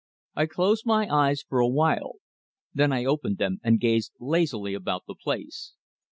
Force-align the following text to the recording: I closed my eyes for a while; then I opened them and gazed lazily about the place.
I 0.35 0.47
closed 0.47 0.83
my 0.83 1.07
eyes 1.07 1.43
for 1.47 1.59
a 1.59 1.67
while; 1.67 2.13
then 2.73 2.91
I 2.91 3.05
opened 3.05 3.37
them 3.37 3.59
and 3.63 3.79
gazed 3.79 4.13
lazily 4.19 4.73
about 4.73 5.03
the 5.05 5.13
place. 5.13 5.73